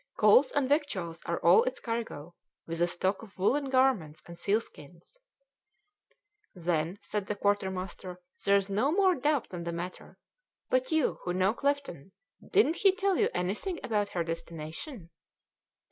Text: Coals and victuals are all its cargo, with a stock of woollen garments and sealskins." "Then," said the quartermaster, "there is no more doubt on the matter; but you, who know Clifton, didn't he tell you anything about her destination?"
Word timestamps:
Coals 0.17 0.51
and 0.51 0.67
victuals 0.67 1.21
are 1.27 1.37
all 1.45 1.61
its 1.65 1.79
cargo, 1.79 2.33
with 2.65 2.81
a 2.81 2.87
stock 2.87 3.21
of 3.21 3.37
woollen 3.37 3.69
garments 3.69 4.23
and 4.25 4.35
sealskins." 4.35 5.19
"Then," 6.55 6.97
said 7.03 7.27
the 7.27 7.35
quartermaster, 7.35 8.19
"there 8.43 8.57
is 8.57 8.67
no 8.67 8.91
more 8.91 9.13
doubt 9.13 9.49
on 9.51 9.63
the 9.63 9.71
matter; 9.71 10.17
but 10.71 10.91
you, 10.91 11.19
who 11.21 11.33
know 11.35 11.53
Clifton, 11.53 12.13
didn't 12.43 12.77
he 12.77 12.93
tell 12.95 13.15
you 13.19 13.29
anything 13.35 13.79
about 13.83 14.09
her 14.09 14.23
destination?" 14.23 15.11